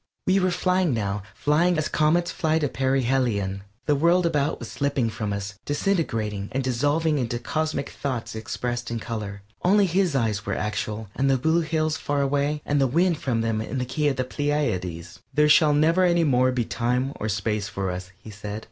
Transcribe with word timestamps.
We 0.25 0.39
were 0.39 0.49
flying 0.49 0.95
now, 0.95 1.21
flying 1.35 1.77
as 1.77 1.87
comets 1.87 2.31
fly 2.31 2.57
to 2.57 2.67
perihelion. 2.67 3.61
The 3.85 3.93
world 3.93 4.25
about 4.25 4.57
was 4.57 4.71
slipping 4.71 5.11
from 5.11 5.31
us, 5.31 5.59
disintegrating 5.63 6.49
and 6.53 6.63
dissolving 6.63 7.19
into 7.19 7.37
cosmic 7.37 7.91
thoughts 7.91 8.33
expressed 8.33 8.89
in 8.89 8.99
color. 8.99 9.43
Only 9.61 9.85
his 9.85 10.15
eyes 10.15 10.43
were 10.43 10.57
actual, 10.57 11.09
and 11.15 11.29
the 11.29 11.37
blue 11.37 11.61
hills 11.61 11.97
far 11.97 12.21
away, 12.23 12.63
and 12.65 12.81
the 12.81 12.87
wind 12.87 13.19
from 13.19 13.41
them 13.41 13.61
in 13.61 13.77
the 13.77 13.85
key 13.85 14.07
of 14.07 14.15
the 14.15 14.23
Pleiades. 14.23 15.19
"There 15.35 15.47
shall 15.47 15.75
never 15.75 16.03
any 16.03 16.23
more 16.23 16.51
be 16.51 16.65
time 16.65 17.13
or 17.17 17.29
space 17.29 17.67
for 17.67 17.91
us," 17.91 18.11
he 18.17 18.31
said. 18.31 18.59